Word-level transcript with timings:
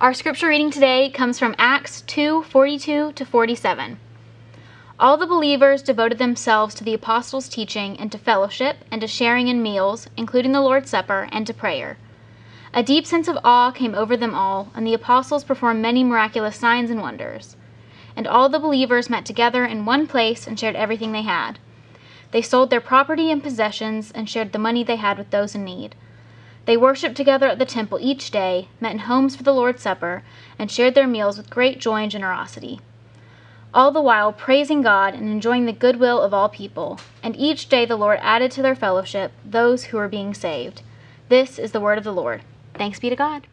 Our 0.00 0.14
scripture 0.14 0.46
reading 0.46 0.70
today 0.70 1.10
comes 1.10 1.40
from 1.40 1.56
Acts 1.58 2.02
2 2.02 2.44
42 2.44 3.14
to 3.14 3.24
47. 3.24 3.98
All 4.96 5.16
the 5.16 5.26
believers 5.26 5.82
devoted 5.82 6.18
themselves 6.18 6.72
to 6.76 6.84
the 6.84 6.94
apostles' 6.94 7.48
teaching 7.48 7.98
and 7.98 8.12
to 8.12 8.16
fellowship 8.16 8.76
and 8.92 9.00
to 9.00 9.08
sharing 9.08 9.48
in 9.48 9.60
meals, 9.60 10.08
including 10.16 10.52
the 10.52 10.60
Lord's 10.60 10.88
Supper, 10.88 11.28
and 11.32 11.48
to 11.48 11.52
prayer. 11.52 11.98
A 12.72 12.84
deep 12.84 13.06
sense 13.06 13.26
of 13.26 13.38
awe 13.42 13.72
came 13.72 13.96
over 13.96 14.16
them 14.16 14.36
all, 14.36 14.70
and 14.72 14.86
the 14.86 14.94
apostles 14.94 15.42
performed 15.42 15.82
many 15.82 16.04
miraculous 16.04 16.54
signs 16.54 16.90
and 16.90 17.02
wonders. 17.02 17.56
And 18.14 18.28
all 18.28 18.48
the 18.48 18.60
believers 18.60 19.10
met 19.10 19.26
together 19.26 19.64
in 19.64 19.84
one 19.84 20.06
place 20.06 20.46
and 20.46 20.56
shared 20.56 20.76
everything 20.76 21.10
they 21.10 21.22
had. 21.22 21.58
They 22.30 22.40
sold 22.40 22.70
their 22.70 22.80
property 22.80 23.32
and 23.32 23.42
possessions 23.42 24.12
and 24.12 24.30
shared 24.30 24.52
the 24.52 24.60
money 24.60 24.84
they 24.84 24.94
had 24.94 25.18
with 25.18 25.30
those 25.30 25.56
in 25.56 25.64
need. 25.64 25.96
They 26.68 26.76
worshiped 26.76 27.16
together 27.16 27.46
at 27.46 27.58
the 27.58 27.64
temple 27.64 27.98
each 27.98 28.30
day, 28.30 28.68
met 28.78 28.92
in 28.92 28.98
homes 28.98 29.34
for 29.34 29.42
the 29.42 29.54
Lord's 29.54 29.80
Supper, 29.80 30.22
and 30.58 30.70
shared 30.70 30.94
their 30.94 31.06
meals 31.06 31.38
with 31.38 31.48
great 31.48 31.80
joy 31.80 32.02
and 32.02 32.10
generosity 32.10 32.78
all 33.72 33.90
the 33.90 34.02
while 34.02 34.32
praising 34.32 34.82
God 34.82 35.14
and 35.14 35.30
enjoying 35.30 35.64
the 35.64 35.72
goodwill 35.72 36.20
of 36.20 36.34
all 36.34 36.50
people. 36.50 37.00
And 37.22 37.34
each 37.36 37.70
day 37.70 37.86
the 37.86 37.96
Lord 37.96 38.18
added 38.22 38.50
to 38.52 38.62
their 38.62 38.74
fellowship 38.74 39.32
those 39.44 39.84
who 39.84 39.96
were 39.96 40.08
being 40.08 40.34
saved. 40.34 40.82
This 41.30 41.58
is 41.58 41.72
the 41.72 41.80
word 41.80 41.96
of 41.96 42.04
the 42.04 42.12
Lord. 42.12 42.42
Thanks 42.74 43.00
be 43.00 43.08
to 43.08 43.16
God. 43.16 43.46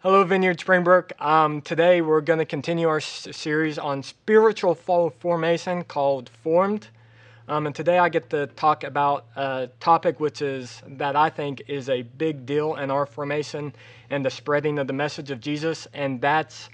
Hello, 0.00 0.24
Vineyard 0.24 0.58
Springbrook. 0.58 1.12
Um, 1.20 1.60
today 1.60 2.00
we're 2.02 2.20
going 2.20 2.40
to 2.40 2.44
continue 2.44 2.88
our 2.88 2.96
s- 2.96 3.28
series 3.30 3.78
on 3.78 4.02
spiritual 4.02 4.74
formation 4.74 5.84
called 5.84 6.28
Formed. 6.42 6.88
Um, 7.48 7.66
and 7.66 7.74
today 7.74 7.98
I 7.98 8.08
get 8.08 8.30
to 8.30 8.46
talk 8.46 8.84
about 8.84 9.26
a 9.34 9.68
topic 9.80 10.20
which 10.20 10.42
is 10.42 10.82
that 10.86 11.16
I 11.16 11.28
think 11.28 11.62
is 11.66 11.88
a 11.88 12.02
big 12.02 12.46
deal 12.46 12.76
in 12.76 12.90
our 12.90 13.04
formation 13.04 13.72
and 14.10 14.24
the 14.24 14.30
spreading 14.30 14.78
of 14.78 14.86
the 14.86 14.92
message 14.92 15.30
of 15.30 15.40
Jesus, 15.40 15.88
and 15.92 16.20
that's 16.20 16.70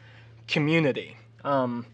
community. 0.46 1.16
Um, 1.44 1.86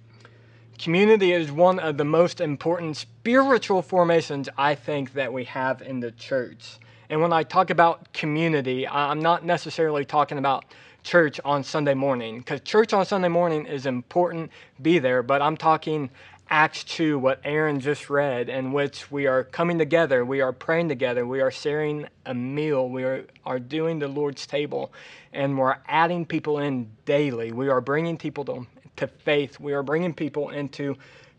Community 0.78 1.32
is 1.32 1.52
one 1.52 1.78
of 1.78 1.96
the 1.98 2.04
most 2.04 2.40
important 2.40 2.96
spiritual 2.96 3.80
formations 3.80 4.48
I 4.58 4.74
think 4.74 5.12
that 5.12 5.32
we 5.32 5.44
have 5.44 5.80
in 5.82 6.00
the 6.00 6.10
church. 6.10 6.78
And 7.08 7.20
when 7.20 7.32
I 7.32 7.44
talk 7.44 7.70
about 7.70 8.12
community, 8.12 8.86
I'm 8.86 9.20
not 9.20 9.44
necessarily 9.44 10.04
talking 10.04 10.36
about 10.36 10.64
church 11.04 11.38
on 11.44 11.62
Sunday 11.62 11.94
morning, 11.94 12.38
because 12.38 12.60
church 12.62 12.92
on 12.92 13.06
Sunday 13.06 13.28
morning 13.28 13.66
is 13.66 13.86
important, 13.86 14.50
be 14.82 14.98
there, 14.98 15.22
but 15.22 15.40
I'm 15.40 15.56
talking 15.56 16.10
Acts 16.50 16.84
2, 16.84 17.18
what 17.18 17.40
Aaron 17.42 17.80
just 17.80 18.10
read, 18.10 18.50
in 18.50 18.72
which 18.72 19.10
we 19.10 19.26
are 19.26 19.44
coming 19.44 19.78
together, 19.78 20.24
we 20.24 20.42
are 20.42 20.52
praying 20.52 20.88
together, 20.88 21.26
we 21.26 21.40
are 21.40 21.50
sharing 21.50 22.06
a 22.26 22.34
meal, 22.34 22.88
we 22.88 23.02
are, 23.02 23.24
are 23.46 23.58
doing 23.58 23.98
the 23.98 24.08
Lord's 24.08 24.46
table, 24.46 24.92
and 25.32 25.56
we're 25.56 25.76
adding 25.88 26.26
people 26.26 26.58
in 26.58 26.90
daily. 27.06 27.50
We 27.50 27.70
are 27.70 27.80
bringing 27.80 28.18
people 28.18 28.44
to, 28.44 28.66
to 28.96 29.06
faith. 29.06 29.58
We 29.58 29.72
are 29.72 29.82
bringing 29.82 30.12
people 30.12 30.50
into 30.50 30.96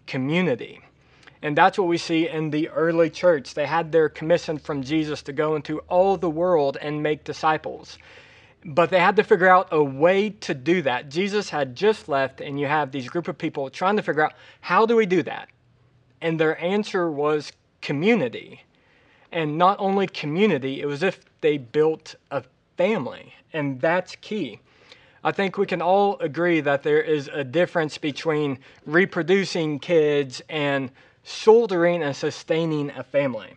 community. 0.07 0.81
And 1.41 1.55
that's 1.55 1.77
what 1.77 1.87
we 1.87 1.99
see 1.99 2.27
in 2.27 2.49
the 2.49 2.69
early 2.69 3.11
church. 3.11 3.53
They 3.53 3.67
had 3.67 3.91
their 3.91 4.09
commission 4.09 4.57
from 4.57 4.81
Jesus 4.81 5.21
to 5.23 5.33
go 5.33 5.55
into 5.55 5.79
all 5.81 6.17
the 6.17 6.29
world 6.29 6.77
and 6.81 7.03
make 7.03 7.23
disciples. 7.23 7.99
But 8.67 8.89
they 8.89 8.99
had 8.99 9.15
to 9.17 9.23
figure 9.23 9.47
out 9.47 9.67
a 9.71 9.83
way 9.83 10.31
to 10.31 10.55
do 10.55 10.81
that. 10.81 11.09
Jesus 11.09 11.51
had 11.51 11.75
just 11.75 12.09
left, 12.09 12.41
and 12.41 12.59
you 12.59 12.65
have 12.65 12.91
these 12.91 13.07
group 13.07 13.27
of 13.27 13.37
people 13.37 13.69
trying 13.69 13.95
to 13.95 14.01
figure 14.01 14.23
out 14.23 14.33
how 14.59 14.87
do 14.87 14.95
we 14.95 15.05
do 15.05 15.21
that? 15.21 15.49
And 16.19 16.39
their 16.39 16.59
answer 16.59 17.11
was 17.11 17.51
community. 17.81 18.63
And 19.31 19.59
not 19.59 19.79
only 19.79 20.07
community, 20.07 20.81
it 20.81 20.87
was 20.87 21.03
if 21.03 21.23
they 21.41 21.59
built 21.59 22.15
a 22.31 22.43
family. 22.75 23.35
And 23.53 23.79
that's 23.79 24.15
key. 24.15 24.59
I 25.23 25.31
think 25.31 25.59
we 25.59 25.67
can 25.67 25.81
all 25.81 26.17
agree 26.19 26.59
that 26.61 26.81
there 26.81 27.01
is 27.01 27.29
a 27.31 27.43
difference 27.43 27.99
between 27.99 28.57
reproducing 28.87 29.77
kids 29.77 30.41
and 30.49 30.89
shouldering 31.23 32.01
and 32.01 32.15
sustaining 32.15 32.89
a 32.91 33.03
family. 33.03 33.55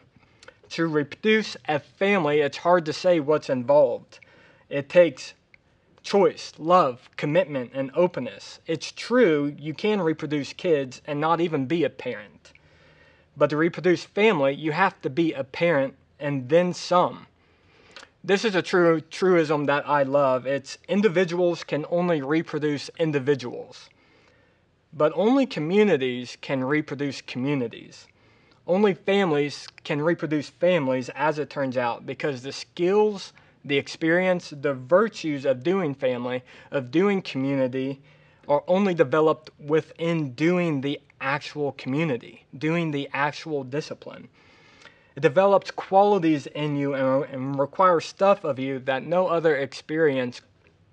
To 0.71 0.87
reproduce 0.87 1.57
a 1.67 1.79
family, 1.79 2.41
it's 2.41 2.59
hard 2.59 2.85
to 2.87 2.93
say 2.93 3.21
what's 3.21 3.49
involved. 3.49 4.19
It 4.69 4.89
takes 4.89 5.35
choice, 6.03 6.53
love, 6.59 7.11
commitment, 7.17 7.73
and 7.75 7.91
openness. 7.95 8.61
It's 8.67 8.93
true 8.93 9.55
you 9.59 9.75
can 9.75 10.01
reproduce 10.01 10.53
kids 10.53 11.03
and 11.07 11.21
not 11.21 11.41
even 11.41 11.67
be 11.67 11.85
a 11.85 11.91
parent. 11.91 12.53
But 13.37 13.51
to 13.51 13.57
reproduce 13.57 14.05
family, 14.05 14.55
you 14.55 14.73
have 14.73 15.01
to 15.03 15.11
be 15.11 15.33
a 15.33 15.45
parent 15.45 15.95
and 16.19 16.49
then 16.49 16.73
some 16.73 17.27
this 18.25 18.45
is 18.45 18.55
a 18.55 18.63
true 18.63 19.01
truism 19.01 19.67
that 19.67 19.89
I 19.89 20.03
love. 20.03 20.47
It's 20.47 20.77
individuals 20.89 21.63
can 21.63 21.87
only 21.91 22.21
reproduce 22.21 22.91
individuals, 22.99 23.89
but 24.93 25.13
only 25.15 25.47
communities 25.47 26.37
can 26.41 26.65
reproduce 26.65 27.23
communities. 27.23 28.07
Only 28.67 28.93
families 28.93 29.67
can 29.85 30.03
reproduce 30.03 30.51
families, 30.51 31.09
as 31.11 31.39
it 31.39 31.49
turns 31.49 31.79
out, 31.79 32.05
because 32.05 32.43
the 32.43 32.53
skills, 32.53 33.33
the 33.69 33.77
experience, 33.77 34.53
the 34.57 34.75
virtues 34.75 35.45
of 35.45 35.63
doing 35.63 35.95
family, 35.95 36.43
of 36.71 36.91
doing 36.91 37.23
community, 37.23 38.01
are 38.49 38.65
only 38.67 38.95
developed 38.95 39.51
within 39.59 40.33
doing 40.33 40.81
the 40.81 41.01
actual 41.21 41.73
community, 41.73 42.47
doing 42.57 42.91
the 42.91 43.09
actual 43.13 43.63
discipline. 43.63 44.29
It 45.17 45.21
develops 45.21 45.71
qualities 45.71 46.47
in 46.47 46.77
you 46.77 46.95
and, 46.95 47.25
and 47.25 47.59
requires 47.59 48.07
stuff 48.07 48.45
of 48.45 48.59
you 48.59 48.79
that 48.81 49.05
no 49.05 49.27
other 49.27 49.57
experience 49.57 50.41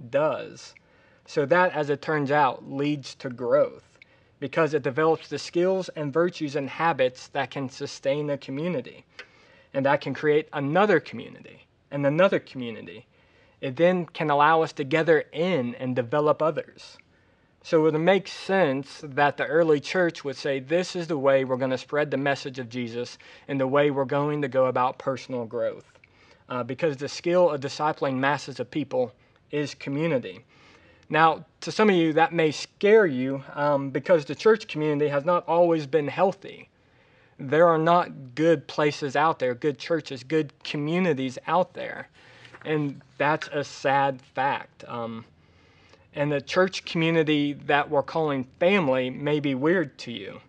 does. 0.09 0.73
So, 1.27 1.45
that, 1.45 1.71
as 1.73 1.89
it 1.89 2.01
turns 2.01 2.29
out, 2.29 2.69
leads 2.69 3.15
to 3.15 3.29
growth 3.29 3.97
because 4.39 4.73
it 4.73 4.83
develops 4.83 5.27
the 5.27 5.39
skills 5.39 5.89
and 5.89 6.11
virtues 6.13 6.55
and 6.55 6.69
habits 6.69 7.29
that 7.29 7.51
can 7.51 7.69
sustain 7.69 8.29
a 8.29 8.37
community 8.37 9.05
and 9.73 9.85
that 9.85 10.01
can 10.01 10.13
create 10.13 10.49
another 10.53 10.99
community 10.99 11.64
and 11.91 12.05
another 12.05 12.39
community. 12.39 13.05
It 13.61 13.75
then 13.75 14.05
can 14.05 14.29
allow 14.29 14.61
us 14.61 14.73
to 14.73 14.83
gather 14.83 15.25
in 15.31 15.75
and 15.75 15.95
develop 15.95 16.41
others. 16.41 16.97
So 17.63 17.87
it 17.87 17.93
makes 17.93 18.31
sense 18.31 19.01
that 19.03 19.37
the 19.37 19.45
early 19.47 19.79
church 19.79 20.23
would 20.23 20.35
say 20.35 20.59
this 20.59 20.95
is 20.95 21.07
the 21.07 21.17
way 21.17 21.45
we're 21.45 21.57
going 21.57 21.71
to 21.71 21.77
spread 21.79 22.11
the 22.11 22.17
message 22.17 22.59
of 22.59 22.69
Jesus 22.69 23.17
and 23.47 23.59
the 23.59 23.65
way 23.65 23.89
we're 23.89 24.05
going 24.05 24.43
to 24.43 24.47
go 24.47 24.67
about 24.67 24.99
personal 24.99 25.45
growth. 25.45 25.85
Uh, 26.47 26.63
because 26.63 26.95
the 26.97 27.09
skill 27.09 27.49
of 27.49 27.61
discipling 27.61 28.17
masses 28.17 28.59
of 28.59 28.69
people 28.69 29.11
is 29.49 29.73
community. 29.73 30.45
Now, 31.09 31.45
to 31.61 31.71
some 31.71 31.89
of 31.89 31.95
you, 31.95 32.13
that 32.13 32.33
may 32.33 32.51
scare 32.51 33.07
you 33.07 33.43
um, 33.53 33.89
because 33.89 34.25
the 34.25 34.35
church 34.35 34.67
community 34.67 35.09
has 35.09 35.25
not 35.25 35.43
always 35.47 35.87
been 35.87 36.07
healthy. 36.07 36.69
There 37.37 37.67
are 37.67 37.77
not 37.77 38.35
good 38.35 38.67
places 38.67 39.15
out 39.15 39.39
there, 39.39 39.53
good 39.53 39.77
churches, 39.77 40.23
good 40.23 40.53
communities 40.63 41.37
out 41.47 41.73
there. 41.73 42.07
And 42.63 43.01
that's 43.17 43.47
a 43.49 43.63
sad 43.63 44.21
fact. 44.21 44.85
Um, 44.87 45.25
and 46.15 46.31
the 46.31 46.41
church 46.41 46.85
community 46.85 47.53
that 47.53 47.89
we're 47.89 48.03
calling 48.03 48.45
family 48.59 49.09
may 49.09 49.39
be 49.39 49.53
weird 49.53 49.97
to 49.99 50.11
you. 50.11 50.39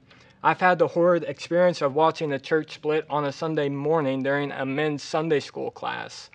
I've 0.42 0.60
had 0.60 0.78
the 0.78 0.86
horrid 0.86 1.24
experience 1.24 1.82
of 1.82 1.94
watching 1.94 2.30
the 2.30 2.38
church 2.38 2.74
split 2.74 3.04
on 3.10 3.24
a 3.24 3.32
Sunday 3.32 3.68
morning 3.68 4.22
during 4.22 4.52
a 4.52 4.64
men's 4.64 5.02
Sunday 5.02 5.40
school 5.40 5.72
class. 5.72 6.30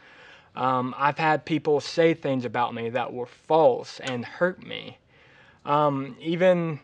Um, 0.53 0.93
I've 0.97 1.17
had 1.17 1.45
people 1.45 1.79
say 1.79 2.13
things 2.13 2.43
about 2.43 2.73
me 2.73 2.89
that 2.89 3.13
were 3.13 3.25
false 3.25 4.01
and 4.01 4.25
hurt 4.25 4.61
me. 4.61 4.97
Um, 5.65 6.17
even 6.19 6.81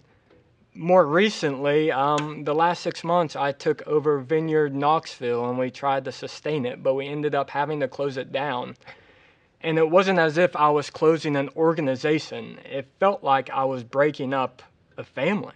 more 0.78 1.06
recently, 1.06 1.92
um, 1.92 2.44
the 2.44 2.54
last 2.54 2.84
six 2.84 3.04
months, 3.04 3.36
I 3.36 3.52
took 3.52 3.86
over 3.88 4.20
Vineyard 4.20 4.76
Knoxville 4.76 5.50
and 5.50 5.58
we 5.58 5.72
tried 5.72 6.06
to 6.06 6.12
sustain 6.12 6.66
it, 6.66 6.84
but 6.84 6.94
we 6.94 7.08
ended 7.08 7.34
up 7.34 7.50
having 7.50 7.80
to 7.80 7.88
close 7.88 8.18
it 8.18 8.32
down. 8.32 8.76
And 9.62 9.80
it 9.80 9.90
wasn't 9.90 10.20
as 10.20 10.38
if 10.38 10.56
I 10.56 10.70
was 10.70 10.90
closing 10.92 11.36
an 11.36 11.50
organization. 11.56 12.60
It 12.64 12.88
felt 13.00 13.24
like 13.24 13.50
I 13.50 13.66
was 13.66 13.84
breaking 13.84 14.34
up 14.34 14.62
a 14.98 15.04
family. 15.04 15.56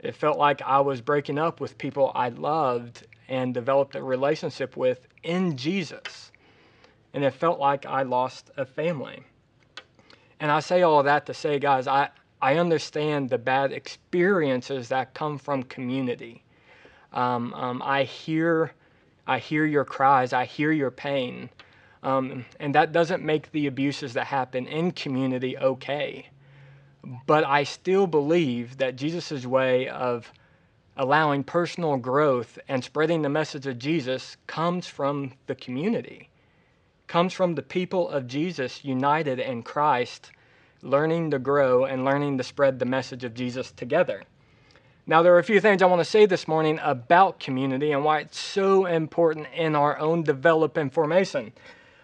It 0.00 0.16
felt 0.16 0.38
like 0.38 0.62
I 0.62 0.80
was 0.80 1.00
breaking 1.02 1.38
up 1.38 1.60
with 1.60 1.76
people 1.76 2.10
I 2.14 2.30
loved 2.30 3.06
and 3.28 3.52
developed 3.52 3.96
a 3.96 4.02
relationship 4.02 4.76
with 4.76 5.06
in 5.24 5.56
Jesus. 5.56 6.32
And 7.12 7.22
it 7.22 7.34
felt 7.34 7.58
like 7.58 7.84
I 7.84 8.02
lost 8.02 8.50
a 8.56 8.64
family. 8.64 9.22
And 10.40 10.50
I 10.50 10.60
say 10.60 10.82
all 10.82 11.02
that 11.02 11.26
to 11.26 11.34
say, 11.34 11.58
guys, 11.58 11.86
I, 11.86 12.10
I 12.40 12.56
understand 12.56 13.30
the 13.30 13.38
bad 13.38 13.72
experiences 13.72 14.88
that 14.88 15.14
come 15.14 15.38
from 15.38 15.62
community. 15.62 16.44
Um, 17.12 17.54
um, 17.54 17.82
I 17.82 18.04
hear, 18.04 18.72
I 19.26 19.38
hear 19.38 19.64
your 19.64 19.84
cries. 19.84 20.32
I 20.32 20.44
hear 20.44 20.70
your 20.72 20.90
pain. 20.90 21.48
Um, 22.02 22.44
and 22.60 22.74
that 22.74 22.92
doesn't 22.92 23.22
make 23.22 23.50
the 23.50 23.66
abuses 23.66 24.12
that 24.14 24.26
happen 24.26 24.66
in 24.66 24.92
community 24.92 25.56
okay. 25.56 26.28
But 27.26 27.44
I 27.44 27.64
still 27.64 28.06
believe 28.06 28.76
that 28.78 28.96
Jesus' 28.96 29.46
way 29.46 29.88
of 29.88 30.32
allowing 30.96 31.44
personal 31.44 31.96
growth 31.96 32.58
and 32.68 32.82
spreading 32.82 33.22
the 33.22 33.28
message 33.28 33.66
of 33.66 33.78
Jesus 33.78 34.36
comes 34.46 34.86
from 34.86 35.32
the 35.46 35.54
community, 35.54 36.30
comes 37.06 37.32
from 37.32 37.54
the 37.54 37.62
people 37.62 38.08
of 38.08 38.26
Jesus 38.26 38.84
united 38.84 39.38
in 39.38 39.62
Christ, 39.62 40.30
learning 40.86 41.32
to 41.32 41.38
grow 41.38 41.84
and 41.84 42.04
learning 42.04 42.38
to 42.38 42.44
spread 42.44 42.78
the 42.78 42.84
message 42.84 43.24
of 43.24 43.34
Jesus 43.34 43.72
together. 43.72 44.22
Now, 45.08 45.22
there 45.22 45.34
are 45.34 45.38
a 45.38 45.44
few 45.44 45.60
things 45.60 45.82
I 45.82 45.86
want 45.86 46.00
to 46.00 46.04
say 46.04 46.26
this 46.26 46.48
morning 46.48 46.80
about 46.82 47.38
community 47.38 47.92
and 47.92 48.04
why 48.04 48.20
it's 48.20 48.38
so 48.38 48.86
important 48.86 49.46
in 49.54 49.76
our 49.76 49.98
own 49.98 50.22
development 50.22 50.92
formation. 50.92 51.52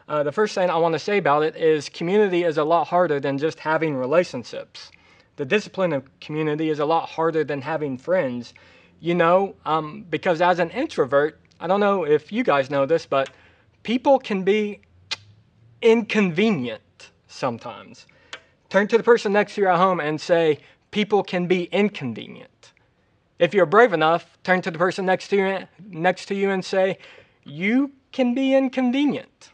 Uh, 0.09 0.23
the 0.23 0.31
first 0.31 0.55
thing 0.55 0.71
I 0.71 0.77
want 0.77 0.93
to 0.93 0.99
say 0.99 1.19
about 1.19 1.43
it 1.43 1.57
is 1.57 1.89
community 1.89 2.45
is 2.45 2.59
a 2.59 2.65
lot 2.65 2.87
harder 2.87 3.19
than 3.19 3.39
just 3.39 3.59
having 3.59 3.97
relationships. 3.97 4.91
The 5.37 5.45
discipline 5.45 5.93
of 5.93 6.05
community 6.21 6.69
is 6.69 6.79
a 6.79 6.85
lot 6.85 7.09
harder 7.09 7.43
than 7.43 7.63
having 7.63 7.99
friends. 7.99 8.55
You 9.01 9.15
know, 9.15 9.57
um, 9.65 10.07
because 10.09 10.41
as 10.41 10.61
an 10.61 10.71
introvert, 10.71 11.41
I 11.59 11.67
don't 11.67 11.81
know 11.81 12.05
if 12.05 12.31
you 12.31 12.45
guys 12.45 12.71
know 12.71 12.87
this, 12.87 13.07
but 13.07 13.31
people 13.83 14.19
can 14.19 14.45
be 14.45 14.81
inconvenient 15.81 17.11
sometimes. 17.27 18.07
Turn 18.73 18.89
to 18.89 18.97
the 18.97 19.05
person 19.05 19.35
next 19.35 19.57
to 19.57 19.61
you 19.61 19.69
at 19.69 19.77
home 19.77 20.01
and 20.01 20.19
say, 20.19 20.59
People 20.93 21.23
can 21.23 21.47
be 21.47 21.65
inconvenient. 21.65 22.73
If 23.39 23.53
you're 23.53 23.67
brave 23.67 23.93
enough, 23.93 24.39
turn 24.45 24.63
to 24.63 24.71
the 24.71 24.79
person 24.79 25.05
next 25.05 25.29
to 25.29 25.37
you, 25.37 25.67
next 25.91 26.25
to 26.29 26.35
you 26.35 26.49
and 26.49 26.65
say, 26.65 26.97
You 27.45 27.93
can 28.13 28.35
be 28.35 28.55
inconvenient. 28.55 29.51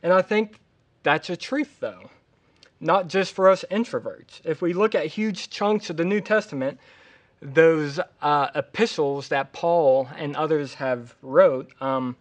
And 0.00 0.12
I 0.12 0.22
think 0.22 0.60
that's 1.02 1.28
a 1.28 1.36
truth, 1.36 1.80
though, 1.80 2.10
not 2.78 3.08
just 3.08 3.32
for 3.32 3.48
us 3.48 3.64
introverts. 3.68 4.42
If 4.44 4.62
we 4.62 4.74
look 4.74 4.94
at 4.94 5.06
huge 5.06 5.50
chunks 5.50 5.90
of 5.90 5.96
the 5.96 6.04
New 6.04 6.20
Testament, 6.20 6.78
those 7.42 7.98
uh, 8.22 8.46
epistles 8.54 9.26
that 9.26 9.52
Paul 9.52 10.08
and 10.16 10.36
others 10.36 10.74
have 10.74 11.16
wrote, 11.20 11.72
um, 11.80 12.14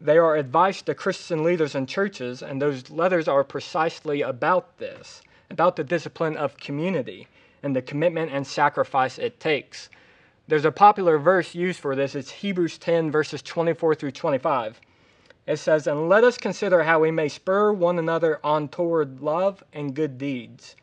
they 0.00 0.16
are 0.16 0.36
advice 0.36 0.80
to 0.82 0.94
Christian 0.94 1.44
leaders 1.44 1.74
and 1.74 1.86
churches, 1.86 2.42
and 2.42 2.60
those 2.60 2.88
letters 2.90 3.28
are 3.28 3.44
precisely 3.44 4.22
about 4.22 4.78
this, 4.78 5.20
about 5.50 5.76
the 5.76 5.84
discipline 5.84 6.38
of 6.38 6.56
community 6.56 7.28
and 7.62 7.76
the 7.76 7.82
commitment 7.82 8.32
and 8.32 8.46
sacrifice 8.46 9.18
it 9.18 9.38
takes. 9.38 9.90
There's 10.48 10.64
a 10.64 10.72
popular 10.72 11.18
verse 11.18 11.54
used 11.54 11.80
for 11.80 11.94
this. 11.94 12.14
It's 12.14 12.30
Hebrews 12.30 12.78
10, 12.78 13.10
verses 13.10 13.42
24 13.42 13.94
through 13.94 14.12
25. 14.12 14.80
It 15.46 15.58
says, 15.58 15.86
And 15.86 16.08
let 16.08 16.24
us 16.24 16.38
consider 16.38 16.82
how 16.82 17.00
we 17.00 17.10
may 17.10 17.28
spur 17.28 17.72
one 17.72 17.98
another 17.98 18.40
on 18.42 18.68
toward 18.68 19.20
love 19.20 19.62
and 19.72 19.94
good 19.94 20.16
deeds, 20.16 20.76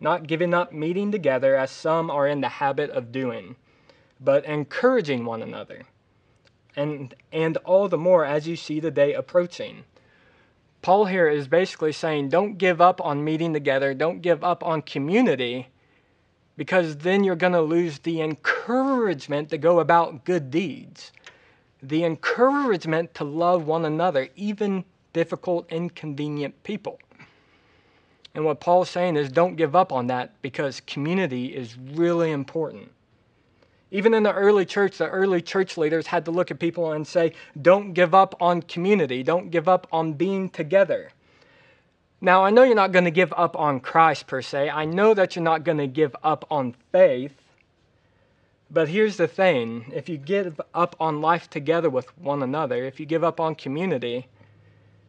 not 0.00 0.26
giving 0.26 0.54
up 0.54 0.72
meeting 0.72 1.12
together 1.12 1.54
as 1.54 1.70
some 1.70 2.10
are 2.10 2.26
in 2.26 2.40
the 2.40 2.48
habit 2.48 2.90
of 2.90 3.12
doing, 3.12 3.56
but 4.20 4.44
encouraging 4.46 5.24
one 5.24 5.42
another, 5.42 5.82
and, 6.76 7.14
and 7.32 7.56
all 7.58 7.88
the 7.88 7.98
more 7.98 8.24
as 8.24 8.48
you 8.48 8.56
see 8.56 8.80
the 8.80 8.90
day 8.90 9.14
approaching. 9.14 9.84
Paul 10.82 11.06
here 11.06 11.28
is 11.28 11.48
basically 11.48 11.92
saying, 11.92 12.28
Don't 12.28 12.58
give 12.58 12.80
up 12.80 13.00
on 13.00 13.24
meeting 13.24 13.52
together, 13.52 13.94
don't 13.94 14.20
give 14.20 14.44
up 14.44 14.62
on 14.62 14.82
community 14.82 15.68
because 16.56 16.98
then 16.98 17.24
you're 17.24 17.36
going 17.36 17.52
to 17.52 17.60
lose 17.60 17.98
the 18.00 18.20
encouragement 18.20 19.50
to 19.50 19.58
go 19.58 19.80
about 19.80 20.24
good 20.24 20.50
deeds, 20.50 21.12
the 21.82 22.04
encouragement 22.04 23.14
to 23.14 23.24
love 23.24 23.66
one 23.66 23.84
another, 23.84 24.28
even 24.36 24.84
difficult, 25.12 25.70
inconvenient 25.70 26.62
people. 26.62 26.98
And 28.34 28.44
what 28.44 28.60
Paul's 28.60 28.90
saying 28.90 29.16
is 29.16 29.30
don't 29.30 29.56
give 29.56 29.76
up 29.76 29.92
on 29.92 30.08
that 30.08 30.40
because 30.42 30.80
community 30.80 31.54
is 31.54 31.76
really 31.78 32.32
important. 32.32 32.90
Even 33.94 34.12
in 34.12 34.24
the 34.24 34.32
early 34.32 34.64
church, 34.64 34.98
the 34.98 35.08
early 35.08 35.40
church 35.40 35.78
leaders 35.78 36.08
had 36.08 36.24
to 36.24 36.32
look 36.32 36.50
at 36.50 36.58
people 36.58 36.90
and 36.90 37.06
say, 37.06 37.32
don't 37.62 37.92
give 37.92 38.12
up 38.12 38.34
on 38.40 38.60
community, 38.60 39.22
don't 39.22 39.52
give 39.52 39.68
up 39.68 39.86
on 39.92 40.14
being 40.14 40.50
together. 40.50 41.12
Now, 42.20 42.44
I 42.44 42.50
know 42.50 42.64
you're 42.64 42.74
not 42.74 42.90
going 42.90 43.04
to 43.04 43.12
give 43.12 43.32
up 43.36 43.54
on 43.54 43.78
Christ 43.78 44.26
per 44.26 44.42
se. 44.42 44.68
I 44.68 44.84
know 44.84 45.14
that 45.14 45.36
you're 45.36 45.44
not 45.44 45.62
going 45.62 45.78
to 45.78 45.86
give 45.86 46.16
up 46.24 46.44
on 46.50 46.74
faith. 46.90 47.40
But 48.68 48.88
here's 48.88 49.16
the 49.16 49.28
thing 49.28 49.92
if 49.94 50.08
you 50.08 50.16
give 50.16 50.60
up 50.74 50.96
on 50.98 51.20
life 51.20 51.48
together 51.48 51.88
with 51.88 52.18
one 52.18 52.42
another, 52.42 52.82
if 52.84 52.98
you 52.98 53.06
give 53.06 53.22
up 53.22 53.38
on 53.38 53.54
community, 53.54 54.26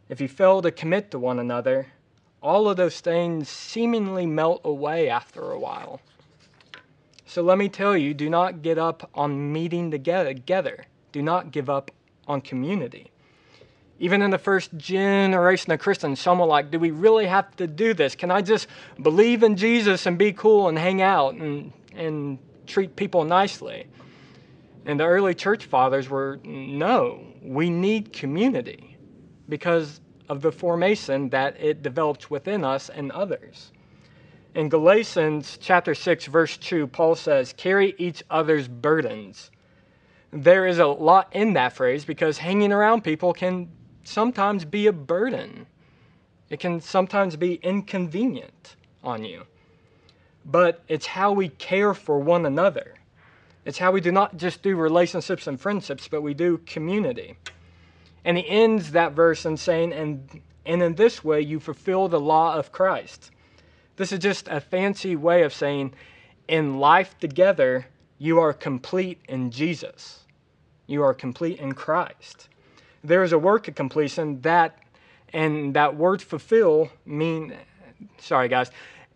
if 0.10 0.22
you 0.22 0.28
fail 0.28 0.62
to 0.62 0.70
commit 0.70 1.10
to 1.10 1.18
one 1.18 1.40
another, 1.40 1.88
all 2.40 2.70
of 2.70 2.78
those 2.78 3.00
things 3.00 3.50
seemingly 3.50 4.28
melt 4.28 4.62
away 4.64 5.10
after 5.10 5.52
a 5.52 5.58
while. 5.58 6.02
So 7.26 7.42
let 7.42 7.58
me 7.58 7.70
tell 7.70 7.98
you 7.98 8.14
do 8.14 8.30
not 8.30 8.62
get 8.62 8.78
up 8.78 9.10
on 9.14 9.52
meeting 9.52 9.92
together. 9.92 10.86
Do 11.12 11.22
not 11.22 11.52
give 11.52 11.70
up 11.70 11.92
on 12.28 12.42
community. 12.42 13.12
Even 14.00 14.22
in 14.22 14.30
the 14.30 14.38
first 14.38 14.76
generation 14.78 15.72
of 15.72 15.80
Christians, 15.80 16.20
some 16.20 16.40
were 16.40 16.46
like, 16.46 16.70
Do 16.70 16.80
we 16.80 16.92
really 16.92 17.26
have 17.26 17.56
to 17.58 17.68
do 17.68 17.94
this? 17.94 18.14
Can 18.16 18.30
I 18.30 18.42
just 18.42 18.68
believe 19.02 19.42
in 19.42 19.56
Jesus 19.56 20.06
and 20.06 20.18
be 20.18 20.34
cool 20.34 20.68
and 20.68 20.78
hang 20.78 21.02
out 21.02 21.36
and, 21.36 21.72
and 21.94 22.38
treat 22.68 22.96
people 22.96 23.24
nicely? 23.24 23.88
And 24.86 25.00
the 25.00 25.06
early 25.06 25.34
church 25.34 25.66
fathers 25.66 26.10
were, 26.10 26.40
No, 26.44 27.26
we 27.42 27.70
need 27.70 28.12
community 28.12 28.98
because 29.48 30.02
of 30.28 30.42
the 30.42 30.52
formation 30.52 31.30
that 31.30 31.60
it 31.60 31.82
develops 31.82 32.30
within 32.30 32.64
us 32.64 32.90
and 32.90 33.12
others. 33.12 33.72
In 34.56 34.70
Galatians 34.70 35.60
chapter 35.62 35.94
6, 35.94 36.28
verse 36.28 36.56
2, 36.56 36.88
Paul 36.88 37.16
says, 37.16 37.54
Carry 37.58 37.94
each 37.98 38.24
other's 38.30 38.70
burdens. 38.70 39.52
There 40.32 40.66
is 40.66 40.80
a 40.80 40.86
lot 40.88 41.28
in 41.34 41.52
that 41.54 41.74
phrase 41.74 42.06
because 42.06 42.38
hanging 42.38 42.72
around 42.72 43.04
people 43.04 43.34
can 43.34 43.70
sometimes 44.06 44.64
be 44.64 44.88
a 44.88 44.94
burden. 44.94 45.68
It 46.50 46.62
can 46.62 46.80
sometimes 46.80 47.36
be 47.36 47.56
inconvenient 47.56 48.78
on 49.04 49.26
you. 49.26 49.44
But 50.46 50.82
it's 50.88 51.06
how 51.06 51.34
we 51.34 51.50
care 51.50 51.94
for 51.94 52.20
one 52.20 52.46
another. 52.46 52.96
It's 53.66 53.78
how 53.78 53.92
we 53.92 54.00
do 54.00 54.14
not 54.14 54.38
just 54.38 54.62
do 54.62 54.78
relationships 54.78 55.48
and 55.48 55.60
friendships, 55.60 56.08
but 56.08 56.22
we 56.22 56.34
do 56.34 56.60
community. 56.60 57.36
And 58.24 58.38
he 58.38 58.48
ends 58.48 58.92
that 58.92 59.12
verse 59.12 59.46
in 59.46 59.58
saying, 59.58 59.92
and, 59.92 60.42
and 60.66 60.82
in 60.82 60.96
this 60.96 61.26
way 61.26 61.42
you 61.42 61.60
fulfill 61.60 62.08
the 62.08 62.22
law 62.22 62.56
of 62.56 62.72
Christ. 62.72 63.32
This 63.98 64.12
is 64.12 64.20
just 64.20 64.48
a 64.48 64.60
fancy 64.60 65.16
way 65.16 65.44
of 65.44 65.54
saying, 65.54 65.94
in 66.48 66.80
life 66.80 67.18
together, 67.20 67.88
you 68.18 68.40
are 68.40 68.54
complete 68.54 69.20
in 69.28 69.52
Jesus. 69.52 70.22
You 70.88 71.04
are 71.04 71.14
complete 71.14 71.60
in 71.60 71.74
Christ 71.74 72.50
there 73.08 73.24
is 73.24 73.32
a 73.32 73.40
work 73.40 73.68
of 73.68 73.76
completion 73.76 74.42
that, 74.42 74.80
and 75.34 75.74
that 75.76 75.96
word 75.96 76.22
fulfill 76.22 76.90
mean, 77.06 77.56
sorry 78.18 78.48
guys, 78.48 78.72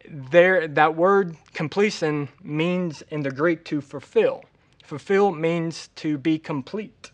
there 0.08 0.68
that 0.68 0.96
word 0.96 1.36
completion 1.54 2.30
means 2.44 3.02
in 3.10 3.22
the 3.22 3.32
Greek 3.32 3.66
to 3.66 3.82
fulfill. 3.82 4.44
Fulfill 4.84 5.32
means 5.32 5.90
to 5.96 6.18
be 6.18 6.40
complete. 6.40 7.12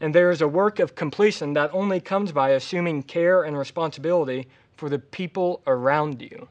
And 0.00 0.14
there 0.14 0.30
is 0.30 0.40
a 0.40 0.48
work 0.48 0.78
of 0.80 0.94
completion 0.94 1.52
that 1.54 1.70
only 1.72 2.00
comes 2.00 2.32
by 2.32 2.50
assuming 2.50 3.02
care 3.02 3.42
and 3.42 3.56
responsibility 3.56 4.48
for 4.76 4.88
the 4.88 4.98
people 4.98 5.62
around 5.66 6.22
you 6.22 6.48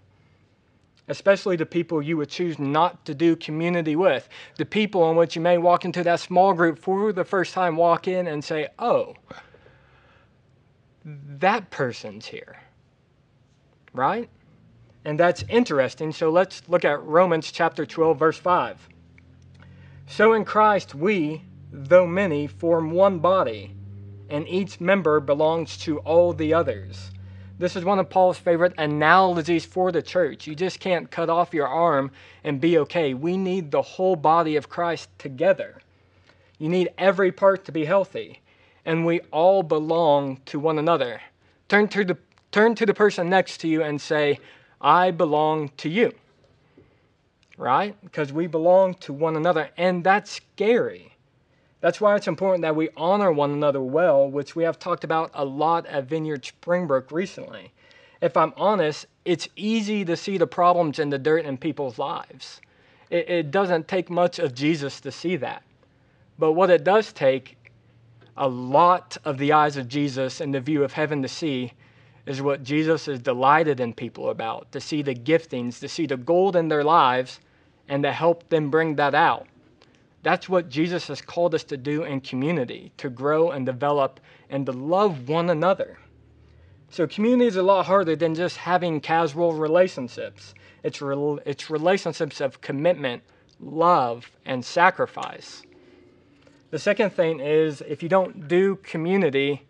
especially 1.10 1.56
the 1.56 1.66
people 1.66 2.02
you 2.02 2.16
would 2.18 2.30
choose 2.30 2.60
not 2.60 3.04
to 3.06 3.16
do 3.16 3.36
community 3.36 3.96
with. 3.96 4.30
The 4.58 4.66
people 4.66 5.10
in 5.10 5.18
which 5.18 5.36
you 5.36 5.42
may 5.42 5.58
walk 5.58 5.84
into 5.84 6.04
that 6.04 6.20
small 6.20 6.54
group 6.54 6.80
for 6.80 7.12
the 7.12 7.26
first 7.26 7.54
time, 7.54 7.76
walk 7.76 8.08
in 8.08 8.28
and 8.28 8.44
say, 8.44 8.68
oh, 8.78 9.16
that 11.04 11.72
person's 11.72 12.28
here. 12.28 12.58
Right? 13.92 14.30
And 15.04 15.20
that's 15.20 15.44
interesting. 15.50 16.12
So 16.14 16.30
let's 16.30 16.62
look 16.70 16.86
at 16.86 17.02
Romans 17.04 17.52
chapter 17.52 17.86
12, 17.86 18.20
verse 18.20 18.38
5. 18.38 18.88
So 20.06 20.34
in 20.34 20.46
Christ, 20.46 20.94
we, 20.94 21.44
though 21.72 22.06
many, 22.06 22.46
form 22.46 22.92
one 22.92 23.18
body, 23.20 23.76
and 24.30 24.48
each 24.48 24.80
member 24.80 25.20
belongs 25.20 25.76
to 25.78 25.98
all 26.00 26.34
the 26.34 26.54
others. 26.54 27.12
This 27.60 27.76
is 27.76 27.84
one 27.84 28.00
of 28.00 28.10
Paul's 28.10 28.38
favorite 28.38 28.74
analogies 28.78 29.66
for 29.66 29.92
the 29.92 30.02
church. 30.02 30.48
You 30.48 30.56
just 30.56 30.80
can't 30.80 31.12
cut 31.12 31.30
off 31.30 31.54
your 31.54 31.68
arm 31.68 32.10
and 32.46 32.62
be 32.62 32.78
okay. 32.80 33.14
We 33.14 33.36
need 33.36 33.70
the 33.70 33.82
whole 33.82 34.16
body 34.16 34.56
of 34.56 34.70
Christ 34.70 35.10
together. 35.20 35.82
You 36.58 36.70
need 36.70 36.90
every 36.98 37.34
part 37.34 37.66
to 37.66 37.74
be 37.74 37.84
healthy, 37.84 38.40
and 38.86 39.06
we 39.06 39.20
all 39.32 39.62
belong 39.62 40.40
to 40.46 40.58
one 40.58 40.80
another. 40.80 41.22
Turn 41.68 41.90
to 41.90 42.06
the, 42.06 42.18
turn 42.54 42.76
to 42.76 42.86
the 42.86 42.94
person 42.94 43.30
next 43.30 43.58
to 43.60 43.68
you 43.68 43.84
and 43.84 44.00
say, 44.00 44.40
I 44.80 45.12
belong 45.12 45.70
to 45.78 45.90
you. 45.90 46.14
Right? 47.58 47.94
Because 48.02 48.32
we 48.32 48.48
belong 48.48 48.94
to 48.96 49.12
one 49.12 49.36
another, 49.36 49.70
and 49.76 50.02
that's 50.02 50.32
scary. 50.32 51.14
That's 51.82 52.02
why 52.02 52.16
it's 52.16 52.28
important 52.28 52.64
that 52.64 52.76
we 52.76 52.90
honor 52.98 53.32
one 53.32 53.52
another 53.52 53.82
well, 53.82 54.30
which 54.30 54.56
we 54.56 54.64
have 54.64 54.80
talked 54.80 55.04
about 55.04 55.32
a 55.34 55.46
lot 55.46 55.86
at 55.86 56.06
Vineyard 56.06 56.46
Springbrook 56.46 57.12
recently. 57.12 57.72
If 58.22 58.36
I'm 58.36 58.54
honest, 58.58 59.06
it's 59.24 59.48
easy 59.56 60.04
to 60.04 60.18
see 60.18 60.38
the 60.38 60.48
problems 60.48 61.00
in 61.00 61.10
the 61.10 61.18
dirt 61.18 61.46
in 61.46 61.58
people's 61.58 61.98
lives. 61.98 62.60
It, 63.10 63.30
it 63.30 63.52
doesn't 63.52 63.88
take 63.88 64.10
much 64.10 64.40
of 64.40 64.54
Jesus 64.54 65.00
to 65.02 65.12
see 65.12 65.38
that. 65.38 65.64
But 66.38 66.52
what 66.52 66.70
it 66.70 66.84
does 66.84 67.14
take, 67.14 67.58
a 68.36 68.48
lot 68.48 69.16
of 69.24 69.38
the 69.38 69.54
eyes 69.54 69.78
of 69.78 69.88
Jesus 69.88 70.42
and 70.42 70.54
the 70.54 70.60
view 70.60 70.84
of 70.84 70.94
heaven 70.94 71.22
to 71.22 71.30
see, 71.30 71.74
is 72.26 72.42
what 72.42 72.64
Jesus 72.64 73.08
is 73.08 73.20
delighted 73.20 73.80
in 73.80 73.94
people 73.94 74.30
about 74.30 74.72
to 74.74 74.82
see 74.82 75.02
the 75.02 75.16
giftings, 75.16 75.80
to 75.80 75.88
see 75.88 76.06
the 76.06 76.18
gold 76.18 76.58
in 76.58 76.68
their 76.68 76.84
lives, 76.84 77.40
and 77.88 78.04
to 78.04 78.12
help 78.12 78.50
them 78.50 78.70
bring 78.70 78.96
that 78.96 79.16
out. 79.16 79.48
That's 80.22 80.50
what 80.50 80.70
Jesus 80.70 81.08
has 81.08 81.22
called 81.22 81.56
us 81.56 81.64
to 81.66 81.78
do 81.78 82.04
in 82.04 82.22
community 82.22 82.92
to 82.98 83.10
grow 83.10 83.52
and 83.52 83.66
develop 83.66 84.20
and 84.50 84.66
to 84.66 84.72
love 84.72 85.30
one 85.30 85.50
another. 85.50 85.98
So, 86.92 87.08
community 87.08 87.48
is 87.48 87.56
a 87.56 87.64
lot 87.64 87.86
harder 87.86 88.16
than 88.16 88.34
just 88.34 88.58
having 88.58 89.00
casual 89.00 89.54
relationships. 89.54 90.56
It's, 90.84 91.02
re- 91.02 91.38
it's 91.46 91.70
relationships 91.70 92.42
of 92.42 92.62
commitment, 92.62 93.22
love, 93.60 94.32
and 94.46 94.66
sacrifice. 94.66 95.62
The 96.72 96.80
second 96.80 97.12
thing 97.12 97.40
is 97.40 97.82
if 97.82 98.04
you 98.04 98.10
don't 98.10 98.48
do 98.48 98.76
community, 98.78 99.64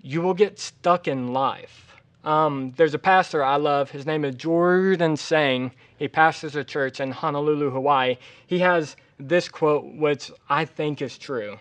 you 0.00 0.22
will 0.22 0.34
get 0.34 0.58
stuck 0.58 1.08
in 1.08 1.32
life. 1.32 1.96
Um, 2.24 2.72
there's 2.76 2.94
a 2.94 2.98
pastor 2.98 3.44
I 3.44 3.56
love. 3.56 3.90
His 3.90 4.06
name 4.06 4.24
is 4.24 4.34
Jordan 4.34 5.16
Seng. 5.16 5.72
He 5.96 6.08
pastors 6.08 6.56
a 6.56 6.64
church 6.64 7.00
in 7.00 7.10
Honolulu, 7.10 7.70
Hawaii. 7.70 8.16
He 8.46 8.60
has 8.60 8.96
this 9.18 9.48
quote, 9.48 9.84
which 9.94 10.30
I 10.48 10.64
think 10.64 11.00
is 11.00 11.18
true. 11.18 11.58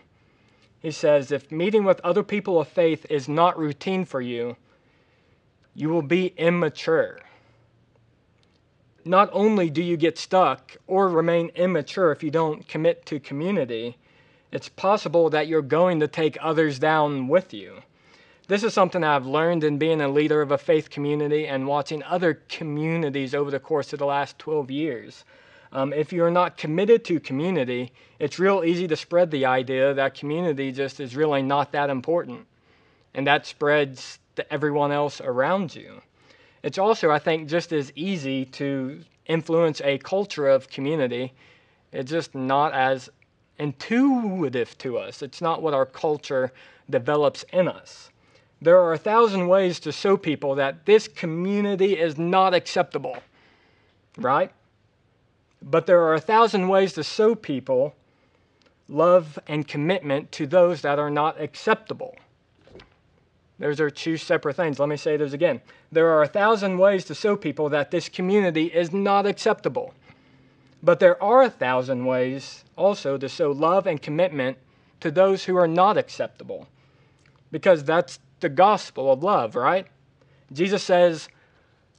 He 0.79 0.91
says, 0.91 1.31
If 1.31 1.51
meeting 1.51 1.83
with 1.83 2.01
other 2.03 2.24
people 2.24 2.60
of 2.60 2.67
faith 2.67 3.05
is 3.10 3.29
not 3.29 3.57
routine 3.57 4.05
for 4.05 4.22
you, 4.22 4.57
you 5.74 5.89
will 5.89 6.01
be 6.01 6.27
immature. 6.38 7.19
Not 9.05 9.29
only 9.33 9.69
do 9.69 9.83
you 9.83 9.98
get 9.98 10.17
stuck 10.17 10.77
or 10.88 11.10
remain 11.10 11.50
immature 11.55 12.12
if 12.12 12.24
you 12.24 12.31
don't 12.31 12.67
commit 12.67 13.05
to 13.07 13.19
community, 13.19 13.98
it's 14.51 14.69
possible 14.69 15.29
that 15.31 15.48
you're 15.48 15.62
going 15.62 16.00
to 16.00 16.07
take 16.07 16.38
others 16.39 16.79
down 16.79 17.27
with 17.27 17.53
you. 17.53 17.81
This 18.48 18.63
is 18.63 18.74
something 18.74 19.03
I've 19.03 19.25
learned 19.25 19.63
in 19.63 19.77
being 19.77 20.01
a 20.01 20.07
leader 20.07 20.41
of 20.41 20.51
a 20.51 20.57
faith 20.57 20.89
community 20.89 21.48
and 21.48 21.65
watching 21.65 22.03
other 22.03 22.41
communities 22.50 23.33
over 23.33 23.50
the 23.50 23.60
course 23.60 23.93
of 23.93 24.00
the 24.00 24.05
last 24.05 24.38
12 24.38 24.69
years. 24.69 25.25
Um, 25.73 25.91
if 25.91 26.13
you're 26.13 26.29
not 26.29 26.55
committed 26.55 27.03
to 27.05 27.19
community, 27.19 27.91
it's 28.19 28.37
real 28.37 28.63
easy 28.63 28.87
to 28.87 28.95
spread 28.95 29.31
the 29.31 29.47
idea 29.47 29.93
that 29.95 30.13
community 30.13 30.71
just 30.71 30.99
is 30.99 31.15
really 31.15 31.41
not 31.41 31.71
that 31.71 31.89
important. 31.89 32.45
And 33.15 33.25
that 33.25 33.47
spreads 33.47 34.19
to 34.35 34.53
everyone 34.53 34.91
else 34.91 35.19
around 35.19 35.75
you. 35.75 36.01
It's 36.61 36.77
also, 36.77 37.09
I 37.09 37.17
think, 37.17 37.49
just 37.49 37.73
as 37.73 37.91
easy 37.95 38.45
to 38.45 39.01
influence 39.25 39.81
a 39.81 39.97
culture 39.97 40.47
of 40.47 40.69
community. 40.69 41.33
It's 41.91 42.11
just 42.11 42.35
not 42.35 42.73
as 42.73 43.09
intuitive 43.57 44.77
to 44.79 44.99
us. 44.99 45.23
It's 45.23 45.41
not 45.41 45.63
what 45.63 45.73
our 45.73 45.87
culture 45.87 46.51
develops 46.89 47.43
in 47.51 47.67
us. 47.67 48.11
There 48.61 48.79
are 48.79 48.93
a 48.93 48.97
thousand 48.97 49.47
ways 49.47 49.79
to 49.81 49.91
show 49.91 50.17
people 50.17 50.55
that 50.55 50.85
this 50.85 51.07
community 51.07 51.97
is 51.99 52.17
not 52.17 52.53
acceptable, 52.53 53.17
right? 54.17 54.51
But 55.63 55.86
there 55.86 56.01
are 56.01 56.13
a 56.13 56.20
thousand 56.20 56.67
ways 56.67 56.93
to 56.93 57.03
show 57.03 57.36
people 57.36 57.96
love 58.89 59.39
and 59.48 59.67
commitment 59.67 60.32
to 60.34 60.46
those 60.46 60.82
that 60.82 61.00
are 61.00 61.10
not 61.10 61.39
acceptable. 61.39 62.15
Those 63.60 63.79
are 63.79 63.89
two 63.89 64.17
separate 64.17 64.55
things. 64.55 64.77
Let 64.77 64.89
me 64.89 64.98
say 64.98 65.15
those 65.15 65.34
again. 65.34 65.62
There 65.91 66.10
are 66.10 66.22
a 66.22 66.27
thousand 66.27 66.77
ways 66.77 67.05
to 67.05 67.15
show 67.15 67.38
people 67.38 67.70
that 67.70 67.91
this 67.91 68.10
community 68.10 68.65
is 68.65 68.91
not 68.91 69.25
acceptable. 69.25 69.93
But 70.82 71.00
there 71.00 71.22
are 71.24 71.43
a 71.43 71.50
thousand 71.50 72.05
ways 72.05 72.65
also 72.75 73.17
to 73.17 73.29
show 73.29 73.51
love 73.51 73.88
and 73.88 74.01
commitment 74.01 74.58
to 75.00 75.12
those 75.12 75.46
who 75.46 75.55
are 75.55 75.67
not 75.67 75.98
acceptable. 75.98 76.67
Because 77.51 77.86
that's 77.86 78.20
the 78.41 78.50
gospel 78.50 79.12
of 79.12 79.24
love, 79.24 79.55
right? 79.55 79.88
Jesus 80.51 80.84
says, 80.84 81.29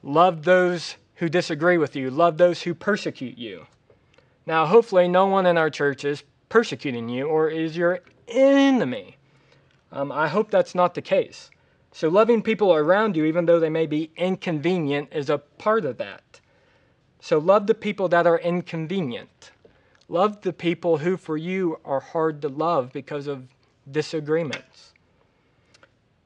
Love 0.03 0.43
those 0.43 0.97
who 1.17 1.29
disagree 1.29 1.79
with 1.79 1.95
you, 1.95 2.11
love 2.11 2.39
those 2.39 2.63
who 2.63 2.75
persecute 2.75 3.39
you. 3.39 3.67
Now, 4.47 4.67
hopefully, 4.67 5.09
no 5.09 5.27
one 5.27 5.47
in 5.47 5.57
our 5.57 5.71
church 5.71 6.05
is 6.05 6.25
persecuting 6.49 7.09
you 7.09 7.27
or 7.27 7.49
is 7.49 7.77
your 7.77 8.01
enemy. 8.29 9.17
Um, 9.93 10.11
I 10.11 10.29
hope 10.29 10.51
that's 10.51 10.75
not 10.75 10.95
the 10.95 11.03
case. 11.03 11.51
So, 11.93 12.09
loving 12.09 12.43
people 12.43 12.75
around 12.75 13.17
you, 13.17 13.25
even 13.25 13.47
though 13.47 13.61
they 13.61 13.71
may 13.71 13.87
be 13.87 14.11
inconvenient, 14.17 15.11
is 15.13 15.31
a 15.31 15.39
part 15.39 15.85
of 15.85 15.99
that. 15.99 16.41
So, 17.21 17.39
love 17.39 17.67
the 17.67 17.75
people 17.75 18.09
that 18.09 18.27
are 18.27 18.39
inconvenient. 18.39 19.53
Love 20.09 20.43
the 20.43 20.53
people 20.53 20.99
who, 20.99 21.17
for 21.17 21.37
you, 21.37 21.79
are 21.85 22.01
hard 22.01 22.43
to 22.43 22.49
love 22.49 22.93
because 22.93 23.27
of 23.27 23.49
disagreements. 23.91 24.94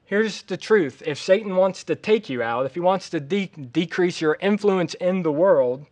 Here's 0.09 0.41
the 0.41 0.57
truth 0.57 1.03
if 1.05 1.19
Satan 1.19 1.55
wants 1.55 1.83
to 1.83 1.95
take 1.95 2.31
you 2.31 2.41
out, 2.41 2.65
if 2.65 2.73
he 2.73 2.79
wants 2.79 3.11
to 3.11 3.19
de- 3.19 3.45
decrease 3.45 4.19
your 4.19 4.39
influence 4.41 4.95
in 4.95 5.21
the 5.21 5.31
world, 5.31 5.85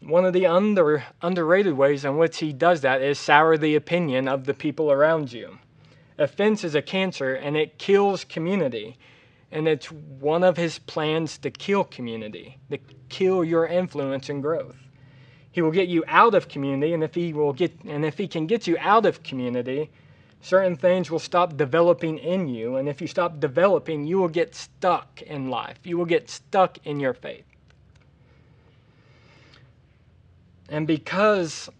one 0.00 0.24
of 0.24 0.32
the 0.32 0.46
under, 0.46 1.04
underrated 1.22 1.74
ways 1.74 2.04
in 2.04 2.16
which 2.16 2.38
he 2.38 2.52
does 2.52 2.80
that 2.80 3.00
is 3.00 3.16
sour 3.16 3.56
the 3.56 3.76
opinion 3.76 4.26
of 4.26 4.46
the 4.46 4.54
people 4.54 4.90
around 4.90 5.32
you. 5.32 5.60
Offense 6.18 6.64
is 6.64 6.74
a 6.74 6.82
cancer 6.82 7.36
and 7.36 7.56
it 7.56 7.78
kills 7.78 8.24
community. 8.24 8.98
And 9.52 9.68
it's 9.68 9.92
one 9.92 10.42
of 10.42 10.56
his 10.56 10.80
plans 10.80 11.38
to 11.38 11.52
kill 11.52 11.84
community, 11.84 12.58
to 12.72 12.78
kill 13.08 13.44
your 13.44 13.68
influence 13.68 14.28
and 14.28 14.42
growth. 14.42 14.78
He 15.52 15.62
will 15.62 15.70
get 15.70 15.86
you 15.86 16.02
out 16.08 16.34
of 16.34 16.48
community, 16.48 16.92
and 16.92 17.04
if 17.04 17.14
he 17.14 17.32
will 17.32 17.52
get 17.52 17.84
and 17.84 18.04
if 18.04 18.18
he 18.18 18.26
can 18.26 18.48
get 18.48 18.66
you 18.66 18.76
out 18.80 19.06
of 19.06 19.22
community, 19.22 19.92
certain 20.44 20.76
things 20.76 21.10
will 21.10 21.18
stop 21.18 21.56
developing 21.56 22.18
in 22.18 22.48
you. 22.48 22.76
And 22.76 22.86
if 22.86 23.00
you 23.00 23.06
stop 23.06 23.40
developing, 23.40 24.04
you 24.04 24.18
will 24.18 24.28
get 24.28 24.54
stuck 24.54 25.22
in 25.22 25.48
life. 25.48 25.78
You 25.84 25.96
will 25.96 26.04
get 26.04 26.28
stuck 26.28 26.76
in 26.84 27.00
your 27.00 27.14
faith. 27.14 27.46
And 30.68 30.86
because 30.86 31.70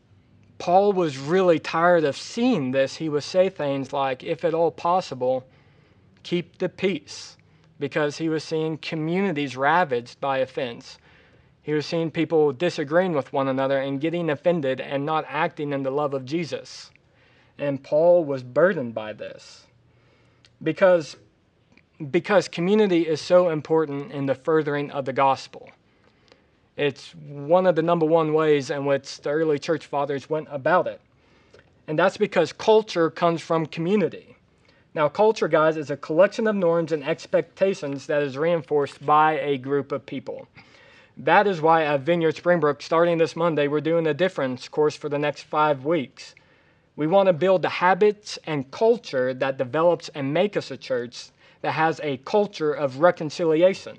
Paul 0.56 0.94
was 0.94 1.18
really 1.18 1.58
tired 1.58 2.04
of 2.04 2.16
seeing 2.16 2.70
this, 2.70 2.96
he 2.96 3.10
would 3.10 3.22
say 3.22 3.50
things 3.50 3.92
like, 3.92 4.24
if 4.24 4.46
at 4.46 4.54
all 4.54 4.70
possible, 4.70 5.46
keep 6.22 6.56
the 6.56 6.70
peace. 6.70 7.36
Because 7.78 8.16
he 8.16 8.30
was 8.30 8.42
seeing 8.42 8.78
communities 8.78 9.58
ravaged 9.58 10.18
by 10.22 10.38
offense. 10.38 10.96
He 11.60 11.74
was 11.74 11.84
seeing 11.84 12.10
people 12.10 12.50
disagreeing 12.52 13.12
with 13.12 13.30
one 13.30 13.48
another 13.48 13.78
and 13.78 14.00
getting 14.00 14.30
offended 14.30 14.80
and 14.80 15.04
not 15.04 15.26
acting 15.28 15.74
in 15.74 15.82
the 15.82 15.90
love 15.90 16.14
of 16.14 16.24
Jesus. 16.24 16.90
And 17.58 17.82
Paul 17.82 18.24
was 18.24 18.42
burdened 18.42 18.94
by 18.94 19.12
this 19.12 19.66
because, 20.62 21.16
because 22.10 22.48
community 22.48 23.02
is 23.02 23.20
so 23.20 23.50
important 23.50 24.12
in 24.12 24.26
the 24.26 24.34
furthering 24.34 24.90
of 24.90 25.04
the 25.04 25.12
gospel. 25.12 25.70
It's 26.76 27.14
one 27.14 27.66
of 27.66 27.76
the 27.76 27.82
number 27.82 28.06
one 28.06 28.32
ways 28.34 28.70
in 28.70 28.84
which 28.84 29.20
the 29.20 29.30
early 29.30 29.58
church 29.58 29.86
fathers 29.86 30.28
went 30.28 30.48
about 30.50 30.88
it. 30.88 31.00
And 31.86 31.98
that's 31.98 32.16
because 32.16 32.52
culture 32.52 33.10
comes 33.10 33.40
from 33.40 33.66
community. 33.66 34.36
Now, 34.94 35.08
culture, 35.08 35.48
guys, 35.48 35.76
is 35.76 35.90
a 35.90 35.96
collection 35.96 36.46
of 36.46 36.54
norms 36.54 36.92
and 36.92 37.04
expectations 37.04 38.06
that 38.06 38.22
is 38.22 38.38
reinforced 38.38 39.04
by 39.04 39.38
a 39.40 39.58
group 39.58 39.92
of 39.92 40.06
people. 40.06 40.48
That 41.16 41.46
is 41.46 41.60
why 41.60 41.84
at 41.84 42.00
Vineyard 42.00 42.36
Springbrook, 42.36 42.82
starting 42.82 43.18
this 43.18 43.36
Monday, 43.36 43.68
we're 43.68 43.80
doing 43.80 44.06
a 44.06 44.14
difference 44.14 44.68
course 44.68 44.96
for 44.96 45.08
the 45.08 45.18
next 45.18 45.42
five 45.42 45.84
weeks. 45.84 46.34
We 46.96 47.06
want 47.06 47.26
to 47.26 47.32
build 47.32 47.62
the 47.62 47.68
habits 47.68 48.38
and 48.46 48.70
culture 48.70 49.34
that 49.34 49.58
develops 49.58 50.08
and 50.10 50.32
make 50.32 50.56
us 50.56 50.70
a 50.70 50.76
church 50.76 51.30
that 51.62 51.72
has 51.72 52.00
a 52.02 52.18
culture 52.18 52.72
of 52.72 53.00
reconciliation. 53.00 53.98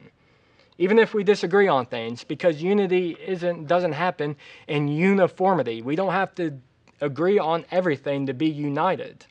Even 0.77 0.99
if 0.99 1.13
we 1.13 1.23
disagree 1.23 1.67
on 1.67 1.85
things, 1.85 2.23
because 2.23 2.61
unity 2.61 3.17
isn't 3.25 3.67
doesn't 3.67 3.93
happen 3.93 4.35
in 4.67 4.87
uniformity. 4.87 5.81
We 5.81 5.95
don't 5.95 6.13
have 6.13 6.35
to 6.35 6.59
agree 7.01 7.39
on 7.39 7.65
everything 7.71 8.25
to 8.27 8.33
be 8.33 8.47
united. 8.47 9.25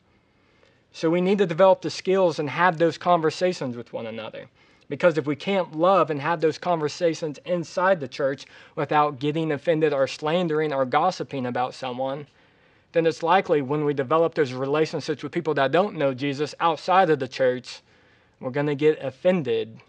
So 0.91 1.09
we 1.09 1.21
need 1.21 1.39
to 1.39 1.45
develop 1.45 1.81
the 1.81 1.89
skills 1.89 2.39
and 2.39 2.49
have 2.49 2.77
those 2.77 2.97
conversations 2.97 3.75
with 3.75 3.93
one 3.93 4.07
another. 4.07 4.47
Because 4.87 5.17
if 5.17 5.25
we 5.25 5.35
can't 5.35 5.75
love 5.75 6.09
and 6.09 6.21
have 6.21 6.41
those 6.41 6.57
conversations 6.57 7.39
inside 7.45 7.99
the 7.99 8.07
church 8.07 8.45
without 8.75 9.19
getting 9.19 9.51
offended 9.51 9.93
or 9.93 10.07
slandering 10.07 10.71
or 10.71 10.85
gossiping 10.85 11.47
about 11.47 11.73
someone, 11.73 12.27
then 12.95 13.05
it's 13.05 13.21
likely 13.21 13.61
when 13.61 13.83
we 13.83 13.93
develop 13.93 14.35
those 14.35 14.53
relationships 14.53 15.21
with 15.21 15.33
people 15.33 15.53
that 15.53 15.73
don't 15.73 15.97
know 15.97 16.13
Jesus 16.13 16.55
outside 16.61 17.09
of 17.09 17.19
the 17.19 17.27
church, 17.27 17.81
we're 18.39 18.51
going 18.51 18.67
to 18.67 18.75
get 18.75 19.03
offended 19.03 19.81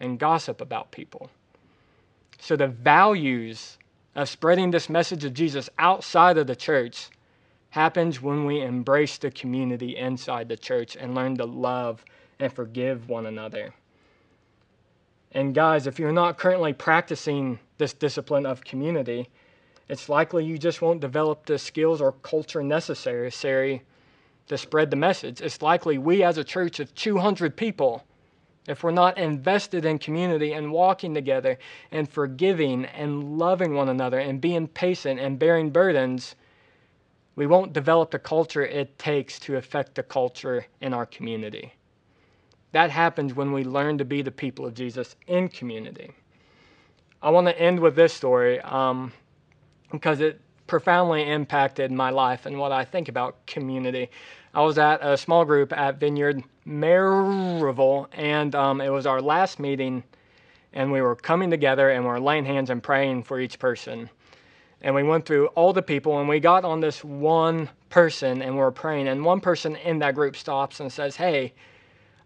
and 0.00 0.18
gossip 0.18 0.62
about 0.62 0.90
people. 0.90 1.28
So, 2.40 2.56
the 2.56 2.68
values 2.68 3.76
of 4.14 4.30
spreading 4.30 4.70
this 4.70 4.88
message 4.88 5.26
of 5.26 5.34
Jesus 5.34 5.68
outside 5.78 6.38
of 6.38 6.46
the 6.46 6.56
church 6.56 7.10
happens 7.68 8.22
when 8.22 8.46
we 8.46 8.62
embrace 8.62 9.18
the 9.18 9.30
community 9.30 9.98
inside 9.98 10.48
the 10.48 10.56
church 10.56 10.96
and 10.96 11.14
learn 11.14 11.36
to 11.36 11.44
love 11.44 12.02
and 12.40 12.50
forgive 12.50 13.10
one 13.10 13.26
another. 13.26 13.74
And, 15.32 15.54
guys, 15.54 15.86
if 15.86 15.98
you're 15.98 16.12
not 16.12 16.38
currently 16.38 16.72
practicing 16.72 17.58
this 17.76 17.92
discipline 17.92 18.46
of 18.46 18.64
community, 18.64 19.28
it's 19.88 20.08
likely 20.08 20.44
you 20.44 20.58
just 20.58 20.80
won't 20.80 21.00
develop 21.00 21.46
the 21.46 21.58
skills 21.58 22.00
or 22.00 22.12
culture 22.12 22.62
necessary 22.62 23.82
to 24.46 24.58
spread 24.58 24.90
the 24.90 24.96
message. 24.96 25.40
It's 25.40 25.62
likely 25.62 25.98
we, 25.98 26.22
as 26.22 26.38
a 26.38 26.44
church 26.44 26.80
of 26.80 26.94
200 26.94 27.56
people, 27.56 28.04
if 28.66 28.82
we're 28.82 28.92
not 28.92 29.18
invested 29.18 29.84
in 29.84 29.98
community 29.98 30.52
and 30.52 30.72
walking 30.72 31.12
together 31.12 31.58
and 31.90 32.08
forgiving 32.08 32.86
and 32.86 33.38
loving 33.38 33.74
one 33.74 33.90
another 33.90 34.18
and 34.18 34.40
being 34.40 34.68
patient 34.68 35.20
and 35.20 35.38
bearing 35.38 35.70
burdens, 35.70 36.34
we 37.36 37.46
won't 37.46 37.72
develop 37.72 38.10
the 38.10 38.18
culture 38.18 38.64
it 38.64 38.98
takes 38.98 39.38
to 39.40 39.56
affect 39.56 39.94
the 39.94 40.02
culture 40.02 40.66
in 40.80 40.94
our 40.94 41.04
community. 41.04 41.74
That 42.72 42.90
happens 42.90 43.34
when 43.34 43.52
we 43.52 43.64
learn 43.64 43.98
to 43.98 44.04
be 44.04 44.22
the 44.22 44.30
people 44.30 44.64
of 44.64 44.74
Jesus 44.74 45.14
in 45.26 45.48
community. 45.48 46.12
I 47.22 47.30
want 47.30 47.46
to 47.46 47.58
end 47.58 47.80
with 47.80 47.96
this 47.96 48.12
story 48.12 48.60
um, 48.60 49.12
because 49.90 50.20
it 50.20 50.40
profoundly 50.66 51.28
impacted 51.30 51.92
my 51.92 52.10
life 52.10 52.46
and 52.46 52.58
what 52.58 52.72
I 52.72 52.84
think 52.84 53.08
about 53.08 53.46
community. 53.46 54.10
I 54.54 54.62
was 54.62 54.78
at 54.78 55.04
a 55.04 55.16
small 55.16 55.44
group 55.44 55.72
at 55.72 55.98
Vineyard 55.98 56.42
Maryville, 56.66 58.08
and 58.12 58.54
um, 58.54 58.80
it 58.80 58.88
was 58.88 59.06
our 59.06 59.20
last 59.20 59.58
meeting, 59.58 60.04
and 60.72 60.90
we 60.90 61.02
were 61.02 61.16
coming 61.16 61.50
together 61.50 61.90
and 61.90 62.04
we 62.04 62.10
were 62.10 62.20
laying 62.20 62.44
hands 62.44 62.70
and 62.70 62.82
praying 62.82 63.24
for 63.24 63.40
each 63.40 63.58
person. 63.58 64.08
And 64.80 64.94
we 64.94 65.02
went 65.02 65.24
through 65.24 65.46
all 65.48 65.72
the 65.72 65.82
people, 65.82 66.18
and 66.18 66.28
we 66.28 66.40
got 66.40 66.64
on 66.64 66.80
this 66.80 67.02
one 67.02 67.70
person, 67.88 68.42
and 68.42 68.54
we 68.54 68.60
were 68.60 68.70
praying. 68.70 69.08
And 69.08 69.24
one 69.24 69.40
person 69.40 69.76
in 69.76 69.98
that 70.00 70.14
group 70.14 70.36
stops 70.36 70.80
and 70.80 70.92
says, 70.92 71.16
Hey, 71.16 71.54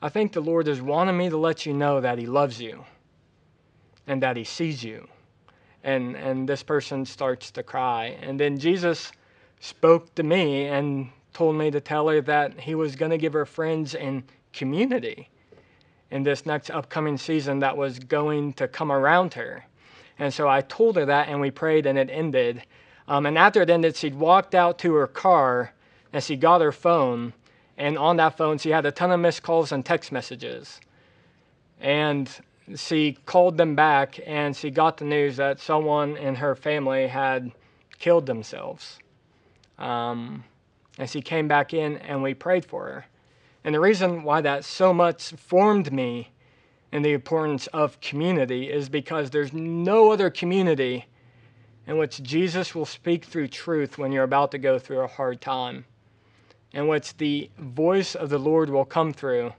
I 0.03 0.09
think 0.09 0.33
the 0.33 0.41
Lord 0.41 0.69
is 0.69 0.83
wanting 0.83 1.17
me 1.17 1.29
to 1.29 1.37
let 1.37 1.67
you 1.67 1.73
know 1.73 2.01
that 2.01 2.19
He 2.19 2.27
loves 2.27 2.61
you 2.61 2.85
and 4.07 4.23
that 4.23 4.37
He 4.37 4.45
sees 4.45 4.83
you. 4.83 5.09
And, 5.85 6.17
and 6.17 6.49
this 6.49 6.63
person 6.63 7.07
starts 7.07 7.51
to 7.53 7.63
cry. 7.63 8.19
And 8.21 8.39
then 8.39 8.59
Jesus 8.59 9.13
spoke 9.61 10.15
to 10.17 10.23
me 10.23 10.67
and 10.67 11.11
told 11.33 11.57
me 11.57 11.71
to 11.71 11.81
tell 11.81 12.09
her 12.09 12.21
that 12.23 12.59
he 12.59 12.75
was 12.75 12.97
going 12.97 13.11
to 13.11 13.19
give 13.19 13.33
her 13.33 13.47
friends 13.47 13.95
and 13.95 14.23
community 14.53 15.29
in 16.11 16.23
this 16.23 16.47
next 16.47 16.71
upcoming 16.71 17.17
season 17.17 17.59
that 17.61 17.77
was 17.77 17.99
going 17.99 18.53
to 18.55 18.67
come 18.67 18.91
around 18.91 19.35
her. 19.35 19.65
And 20.19 20.33
so 20.33 20.49
I 20.49 20.63
told 20.63 20.97
her 20.97 21.07
that, 21.07 21.29
and 21.29 21.41
we 21.41 21.51
prayed, 21.51 21.87
and 21.87 21.99
it 21.99 22.11
ended. 22.11 22.65
Um, 23.07 23.27
and 23.27 23.39
after 23.39 23.63
it 23.63 23.71
ended, 23.71 23.97
she 23.97 24.11
walked 24.11 24.55
out 24.55 24.79
to 24.81 24.95
her 24.95 25.07
car 25.07 25.73
and 26.13 26.23
she 26.23 26.37
got 26.37 26.61
her 26.61 26.73
phone. 26.73 27.33
And 27.77 27.97
on 27.97 28.17
that 28.17 28.37
phone, 28.37 28.59
she 28.59 28.71
had 28.71 28.87
a 28.87 28.91
ton 28.91 29.11
of 29.11 29.21
missed 29.21 29.43
calls 29.43 29.73
and 29.73 29.85
text 29.85 30.11
messages. 30.11 30.81
And 31.81 32.29
she 32.77 33.13
called 33.27 33.57
them 33.57 33.75
back 33.75 34.21
and 34.27 34.57
she 34.57 34.71
got 34.71 34.97
the 34.97 35.05
news 35.05 35.37
that 35.37 35.61
someone 35.61 36.17
in 36.17 36.35
her 36.37 36.55
family 36.55 37.07
had 37.07 37.53
killed 37.99 38.27
themselves. 38.27 38.99
Um, 39.79 40.45
and 40.99 41.09
she 41.09 41.23
came 41.23 41.49
back 41.49 41.73
in 41.73 41.99
and 41.99 42.23
we 42.23 42.35
prayed 42.35 42.65
for 42.65 42.85
her. 42.87 43.07
And 43.65 43.75
the 43.75 43.81
reason 43.81 44.23
why 44.23 44.41
that 44.41 44.65
so 44.65 44.93
much 44.93 45.31
formed 45.31 45.93
me 45.93 46.31
in 46.93 47.03
the 47.03 47.13
importance 47.13 47.67
of 47.69 48.01
community 48.01 48.71
is 48.71 48.89
because 48.89 49.31
there's 49.31 49.53
no 49.53 50.11
other 50.11 50.31
community 50.31 51.07
in 51.87 51.99
which 51.99 52.23
Jesus 52.23 52.75
will 52.75 52.87
speak 52.87 53.25
through 53.25 53.49
truth 53.49 53.99
when 53.99 54.13
you're 54.13 54.25
about 54.25 54.51
to 54.53 54.59
go 54.59 54.79
through 54.79 55.01
a 55.01 55.07
hard 55.07 55.41
time, 55.41 55.85
in 56.73 56.87
which 56.87 57.17
the 57.17 57.51
voice 57.59 58.15
of 58.15 58.29
the 58.29 58.39
Lord 58.39 58.69
will 58.71 58.85
come 58.85 59.13
through 59.13 59.53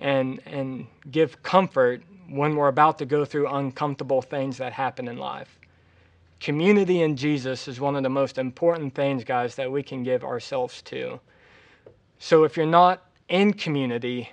and, 0.00 0.40
and 0.46 0.86
give 1.10 1.42
comfort 1.42 2.02
when 2.28 2.56
we're 2.56 2.68
about 2.68 2.98
to 2.98 3.06
go 3.06 3.24
through 3.24 3.48
uncomfortable 3.48 4.22
things 4.22 4.58
that 4.58 4.72
happen 4.72 5.08
in 5.08 5.16
life. 5.16 5.58
Community 6.40 7.02
in 7.02 7.16
Jesus 7.16 7.66
is 7.66 7.80
one 7.80 7.96
of 7.96 8.02
the 8.02 8.08
most 8.08 8.38
important 8.38 8.94
things, 8.94 9.24
guys, 9.24 9.56
that 9.56 9.70
we 9.70 9.82
can 9.82 10.02
give 10.04 10.22
ourselves 10.22 10.82
to. 10.82 11.18
So 12.18 12.44
if 12.44 12.56
you're 12.56 12.66
not 12.66 13.02
in 13.28 13.52
community 13.52 14.30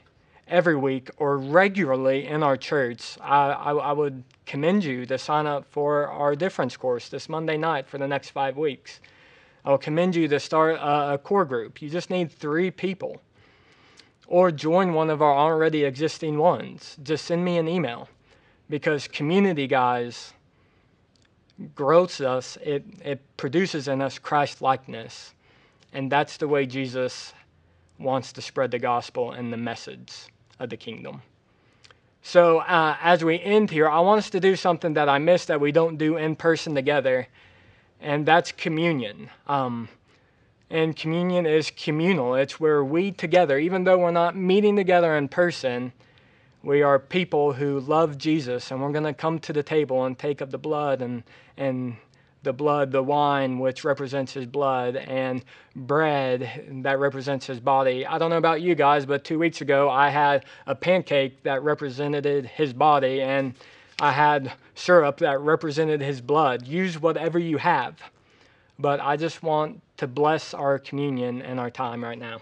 every 0.47 0.75
week 0.75 1.09
or 1.17 1.37
regularly 1.37 2.27
in 2.27 2.43
our 2.43 2.57
church, 2.57 3.17
I, 3.21 3.51
I, 3.51 3.73
I, 3.73 3.91
would 3.91 4.23
commend 4.45 4.83
you 4.83 5.05
to 5.07 5.17
sign 5.17 5.47
up 5.47 5.65
for 5.71 6.07
our 6.07 6.35
difference 6.35 6.77
course 6.77 7.09
this 7.09 7.27
Monday 7.27 7.57
night 7.57 7.87
for 7.87 7.97
the 7.97 8.07
next 8.07 8.29
five 8.29 8.55
weeks. 8.55 8.99
I 9.63 9.71
will 9.71 9.79
commend 9.79 10.15
you 10.15 10.27
to 10.27 10.39
start 10.39 10.75
a, 10.75 11.13
a 11.13 11.17
core 11.17 11.45
group. 11.45 11.81
You 11.81 11.89
just 11.89 12.11
need 12.11 12.31
three 12.31 12.69
people. 12.69 13.21
Or 14.27 14.51
join 14.51 14.93
one 14.93 15.09
of 15.09 15.21
our 15.21 15.33
already 15.33 15.83
existing 15.83 16.37
ones. 16.37 16.97
Just 17.03 17.25
send 17.25 17.45
me 17.45 17.57
an 17.57 17.67
email 17.67 18.09
because 18.69 19.07
community, 19.07 19.67
guys, 19.67 20.33
grows 21.75 22.19
us, 22.21 22.57
it, 22.63 22.83
it 23.03 23.21
produces 23.37 23.87
in 23.87 24.01
us 24.01 24.19
Christ 24.19 24.61
likeness. 24.61 25.33
And 25.93 26.11
that's 26.11 26.37
the 26.37 26.47
way 26.47 26.65
Jesus 26.65 27.33
wants 27.97 28.33
to 28.33 28.41
spread 28.41 28.71
the 28.71 28.79
gospel 28.79 29.31
and 29.31 29.53
the 29.53 29.57
message 29.57 30.11
of 30.59 30.69
the 30.69 30.77
kingdom. 30.77 31.21
So, 32.21 32.59
uh, 32.59 32.97
as 33.01 33.23
we 33.23 33.39
end 33.39 33.69
here, 33.69 33.87
I 33.87 33.99
want 33.99 34.17
us 34.17 34.29
to 34.31 34.39
do 34.39 34.55
something 34.55 34.95
that 34.95 35.07
I 35.07 35.19
missed 35.19 35.47
that 35.47 35.61
we 35.61 35.71
don't 35.71 35.97
do 35.97 36.17
in 36.17 36.35
person 36.35 36.73
together, 36.73 37.27
and 38.01 38.25
that's 38.25 38.51
communion. 38.51 39.29
Um, 39.47 39.87
and 40.69 40.95
communion 40.95 41.45
is 41.45 41.71
communal, 41.71 42.35
it's 42.35 42.59
where 42.59 42.83
we 42.83 43.11
together, 43.11 43.57
even 43.57 43.83
though 43.83 43.97
we're 43.97 44.11
not 44.11 44.35
meeting 44.35 44.75
together 44.75 45.15
in 45.15 45.27
person, 45.27 45.93
we 46.63 46.81
are 46.81 46.97
people 46.97 47.53
who 47.53 47.79
love 47.79 48.17
Jesus, 48.17 48.71
and 48.71 48.81
we're 48.81 48.91
going 48.91 49.03
to 49.03 49.13
come 49.13 49.37
to 49.39 49.53
the 49.53 49.61
table 49.61 50.05
and 50.05 50.17
take 50.17 50.41
of 50.41 50.49
the 50.49 50.57
blood 50.57 51.01
and, 51.01 51.23
and 51.57 51.97
the 52.41 52.53
blood, 52.53 52.91
the 52.91 53.03
wine, 53.03 53.59
which 53.59 53.83
represents 53.83 54.33
his 54.33 54.47
blood, 54.47 54.95
and 54.95 55.43
bread 55.75 56.81
that 56.83 56.97
represents 56.97 57.45
his 57.45 57.59
body. 57.59 58.05
I 58.05 58.17
don't 58.17 58.31
know 58.31 58.37
about 58.37 58.61
you 58.61 58.73
guys, 58.73 59.05
but 59.05 59.23
two 59.23 59.37
weeks 59.37 59.61
ago 59.61 59.89
I 59.89 60.09
had 60.09 60.45
a 60.65 60.73
pancake 60.73 61.43
that 61.43 61.61
represented 61.61 62.45
his 62.47 62.73
body, 62.73 63.21
and 63.21 63.53
I 63.99 64.11
had 64.11 64.53
syrup 64.73 65.17
that 65.19 65.39
represented 65.39 66.01
his 66.01 66.21
blood. 66.21 66.65
Use 66.67 66.99
whatever 66.99 67.37
you 67.37 67.57
have. 67.57 68.01
But 68.77 68.99
I 68.99 69.15
just 69.15 69.41
want 69.41 69.81
to 69.97 70.07
bless 70.07 70.53
our 70.53 70.77
communion 70.79 71.41
and 71.41 71.59
our 71.59 71.71
time 71.71 72.03
right 72.03 72.19
now. 72.19 72.39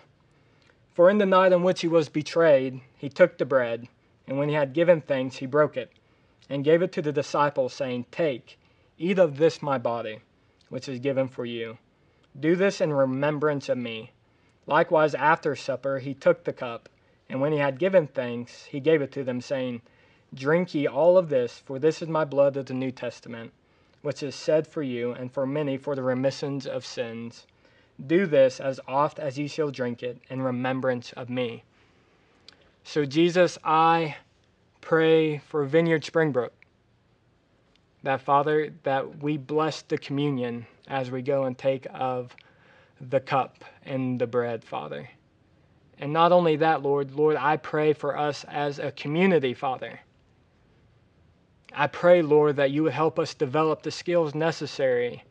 For 0.93 1.09
in 1.09 1.17
the 1.17 1.25
night 1.25 1.51
in 1.51 1.63
which 1.63 1.81
he 1.81 1.87
was 1.87 2.09
betrayed, 2.09 2.81
he 2.97 3.09
took 3.09 3.37
the 3.37 3.45
bread. 3.45 3.87
And 4.27 4.37
when 4.37 4.49
he 4.49 4.55
had 4.55 4.73
given 4.73 5.01
thanks, 5.01 5.37
he 5.37 5.45
broke 5.45 5.75
it 5.75 5.91
and 6.49 6.63
gave 6.63 6.81
it 6.81 6.91
to 6.93 7.01
the 7.01 7.11
disciples, 7.11 7.73
saying, 7.73 8.05
Take, 8.11 8.57
eat 8.97 9.19
of 9.19 9.37
this 9.37 9.61
my 9.61 9.77
body, 9.77 10.19
which 10.69 10.87
is 10.87 10.99
given 10.99 11.27
for 11.27 11.45
you. 11.45 11.77
Do 12.39 12.55
this 12.55 12.81
in 12.81 12.93
remembrance 12.93 13.69
of 13.69 13.77
me. 13.77 14.11
Likewise, 14.65 15.13
after 15.13 15.55
supper, 15.55 15.99
he 15.99 16.13
took 16.13 16.43
the 16.43 16.53
cup, 16.53 16.89
and 17.29 17.41
when 17.41 17.51
he 17.51 17.59
had 17.59 17.79
given 17.79 18.07
thanks, 18.07 18.65
he 18.65 18.79
gave 18.79 19.01
it 19.01 19.11
to 19.11 19.23
them, 19.23 19.41
saying, 19.41 19.81
Drink 20.33 20.73
ye 20.73 20.87
all 20.87 21.17
of 21.17 21.29
this, 21.29 21.59
for 21.59 21.79
this 21.79 22.01
is 22.01 22.07
my 22.07 22.25
blood 22.25 22.57
of 22.57 22.65
the 22.65 22.73
New 22.73 22.91
Testament, 22.91 23.53
which 24.03 24.21
is 24.21 24.35
shed 24.35 24.67
for 24.67 24.83
you 24.83 25.13
and 25.13 25.31
for 25.31 25.47
many 25.47 25.77
for 25.77 25.95
the 25.95 26.03
remissions 26.03 26.67
of 26.67 26.85
sins. 26.85 27.47
Do 28.05 28.25
this 28.25 28.59
as 28.59 28.79
oft 28.87 29.17
as 29.17 29.39
ye 29.39 29.47
shall 29.47 29.71
drink 29.71 30.03
it 30.03 30.19
in 30.29 30.41
remembrance 30.41 31.13
of 31.13 31.29
me. 31.29 31.63
So, 32.83 33.05
Jesus, 33.05 33.57
I 33.63 34.17
pray 34.81 35.37
for 35.39 35.63
Vineyard 35.63 36.03
Springbrook 36.03 36.53
that, 38.03 38.21
Father, 38.21 38.73
that 38.83 39.23
we 39.23 39.37
bless 39.37 39.81
the 39.83 39.97
communion 39.97 40.65
as 40.89 41.09
we 41.09 41.21
go 41.21 41.45
and 41.45 41.57
take 41.57 41.87
of 41.93 42.35
the 42.99 43.21
cup 43.21 43.63
and 43.85 44.19
the 44.19 44.27
bread, 44.27 44.65
Father. 44.65 45.09
And 45.99 46.11
not 46.11 46.33
only 46.33 46.57
that, 46.57 46.81
Lord, 46.81 47.11
Lord, 47.11 47.37
I 47.37 47.55
pray 47.55 47.93
for 47.93 48.17
us 48.17 48.43
as 48.49 48.79
a 48.79 48.91
community, 48.91 49.53
Father. 49.53 50.01
I 51.75 51.87
pray, 51.87 52.21
Lord, 52.21 52.55
that 52.57 52.71
you 52.71 52.83
would 52.83 52.93
help 52.93 53.17
us 53.19 53.33
develop 53.33 53.81
the 53.81 53.91
skills 53.91 54.35
necessary 54.35 55.23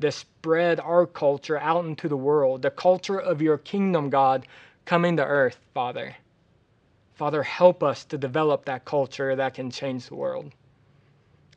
to 0.00 0.10
spread 0.10 0.80
our 0.80 1.06
culture 1.06 1.58
out 1.58 1.84
into 1.84 2.08
the 2.08 2.16
world, 2.16 2.62
the 2.62 2.70
culture 2.70 3.18
of 3.18 3.42
your 3.42 3.58
kingdom, 3.58 4.08
God, 4.08 4.46
coming 4.84 5.16
to 5.18 5.24
earth, 5.24 5.58
Father. 5.74 6.16
Father, 7.14 7.42
help 7.42 7.82
us 7.82 8.04
to 8.06 8.18
develop 8.18 8.64
that 8.64 8.84
culture 8.84 9.36
that 9.36 9.54
can 9.54 9.70
change 9.70 10.08
the 10.08 10.14
world. 10.14 10.52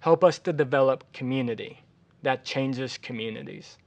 Help 0.01 0.23
us 0.23 0.37
to 0.39 0.53
develop 0.53 1.11
community 1.13 1.81
that 2.21 2.43
changes 2.43 2.97
communities. 2.97 3.77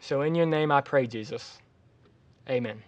So, 0.00 0.22
in 0.22 0.34
your 0.34 0.46
name, 0.46 0.72
I 0.72 0.80
pray, 0.80 1.06
Jesus. 1.06 1.58
Amen. 2.48 2.82